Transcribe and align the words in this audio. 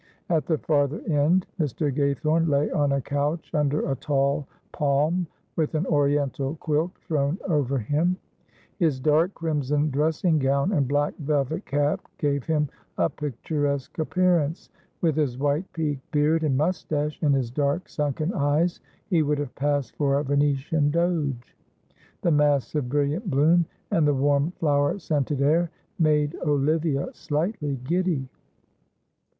At 0.31 0.47
the 0.47 0.57
farther 0.57 0.99
end 1.07 1.45
Mr. 1.59 1.95
Gaythorne 1.95 2.47
lay 2.47 2.71
on 2.71 2.91
a 2.91 3.01
couch 3.01 3.51
under 3.53 3.87
a 3.91 3.95
tall 3.95 4.47
palm, 4.71 5.27
with 5.55 5.75
an 5.75 5.85
oriental 5.85 6.55
quilt 6.55 6.93
thrown 7.07 7.37
over 7.47 7.77
him; 7.77 8.17
his 8.79 8.99
dark 8.99 9.35
crimson 9.35 9.91
dressing 9.91 10.39
gown, 10.39 10.71
and 10.71 10.87
black 10.87 11.15
velvet 11.17 11.67
cap 11.67 12.01
gave 12.17 12.43
him 12.45 12.67
a 12.97 13.11
picturesque 13.11 13.99
appearance; 13.99 14.69
with 15.01 15.15
his 15.15 15.37
white 15.37 15.71
peaked 15.71 16.09
beard 16.09 16.41
and 16.43 16.57
moustache, 16.57 17.19
and 17.21 17.35
his 17.35 17.51
dark 17.51 17.87
sunken 17.87 18.33
eyes, 18.33 18.79
he 19.05 19.21
would 19.21 19.37
have 19.37 19.53
passed 19.53 19.95
for 19.97 20.17
a 20.17 20.23
Venetian 20.23 20.89
Doge; 20.89 21.55
the 22.23 22.31
mass 22.31 22.73
of 22.73 22.89
brilliant 22.89 23.29
bloom, 23.29 23.67
and 23.91 24.07
the 24.07 24.15
warm 24.15 24.49
flower 24.53 24.97
scented 24.97 25.43
air 25.43 25.69
made 25.99 26.35
Olivia 26.43 27.09
slightly 27.13 27.77
giddy. 27.83 28.27